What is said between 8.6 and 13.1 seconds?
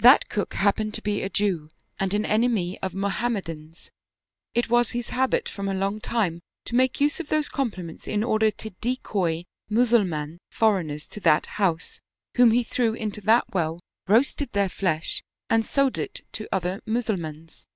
decoy Mussulman foreigners to that house, whom he threw